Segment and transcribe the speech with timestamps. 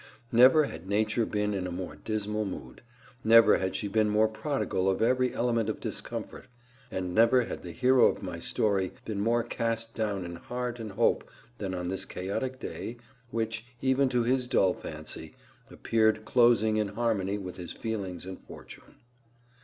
[0.31, 2.81] Never had Nature been in a more dismal mood,
[3.23, 6.45] never had she been more prodigal of every element of discomfort,
[6.89, 10.93] and never had the hero of my story been more cast down in heart and
[10.93, 11.29] hope
[11.59, 12.97] than on this chaotic day
[13.29, 15.35] which, even to his dull fancy,
[15.69, 18.95] appeared closing in harmony with his feelings and fortune.